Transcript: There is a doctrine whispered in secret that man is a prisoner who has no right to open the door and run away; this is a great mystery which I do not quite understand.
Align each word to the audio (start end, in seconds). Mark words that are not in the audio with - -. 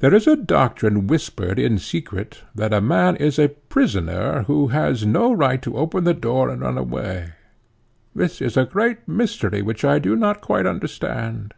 There 0.00 0.12
is 0.14 0.26
a 0.26 0.36
doctrine 0.36 1.06
whispered 1.06 1.58
in 1.58 1.78
secret 1.78 2.42
that 2.54 2.78
man 2.82 3.16
is 3.16 3.38
a 3.38 3.48
prisoner 3.48 4.42
who 4.42 4.68
has 4.68 5.06
no 5.06 5.32
right 5.32 5.62
to 5.62 5.78
open 5.78 6.04
the 6.04 6.12
door 6.12 6.50
and 6.50 6.60
run 6.60 6.76
away; 6.76 7.30
this 8.14 8.42
is 8.42 8.58
a 8.58 8.66
great 8.66 9.08
mystery 9.08 9.62
which 9.62 9.82
I 9.82 9.98
do 9.98 10.16
not 10.16 10.42
quite 10.42 10.66
understand. 10.66 11.54